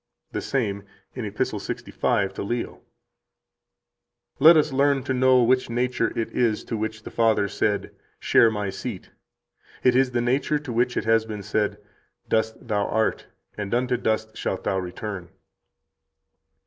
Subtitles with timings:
[0.31, 1.59] 88 The same, in Epist.
[1.59, 2.81] 65 to Leo:
[4.39, 8.49] "Let us learn to know which nature it is to which the Father said, Share
[8.49, 9.11] My seat.
[9.83, 11.77] It is that nature to which it has been said,
[12.27, 15.29] 'Dust thou art, and unto dust shalt thou return.'"